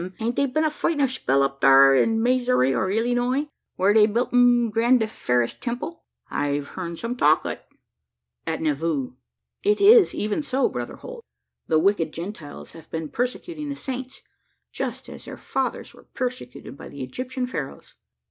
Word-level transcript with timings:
Hain't 0.17 0.35
they 0.35 0.47
been 0.47 0.63
a 0.63 0.71
fightin' 0.71 0.99
a 0.99 1.07
spell 1.07 1.43
up 1.43 1.61
thur 1.61 1.93
in 1.93 2.23
Massouray 2.23 2.73
or 2.73 2.89
Illinoy, 2.89 3.49
whar 3.77 3.93
they 3.93 4.07
built 4.07 4.33
'em 4.33 4.69
a 4.69 4.71
grandiferous 4.71 5.53
temple? 5.59 6.03
I've 6.27 6.69
hearn 6.69 6.97
some 6.97 7.15
talk 7.15 7.45
o't." 7.45 7.59
"At 8.47 8.61
Nauvoo. 8.63 9.11
It 9.61 9.79
is 9.79 10.15
even 10.15 10.41
so, 10.41 10.69
Brother 10.69 10.95
Holt 10.95 11.23
the 11.67 11.77
wicked 11.77 12.11
Gentiles 12.13 12.71
have 12.71 12.89
been 12.89 13.09
persecuting 13.09 13.69
the 13.69 13.75
Saints: 13.75 14.23
just 14.71 15.07
as 15.07 15.25
their 15.25 15.37
fathers 15.37 15.93
were 15.93 16.07
persecuted 16.15 16.75
by 16.75 16.89
the 16.89 17.03
Egyptian 17.03 17.45
Pharaohs." 17.45 17.93